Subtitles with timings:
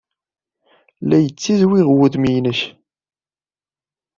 [1.09, 2.59] La yettizwiɣ wudem-nnek.